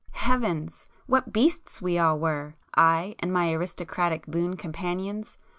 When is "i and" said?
2.73-3.31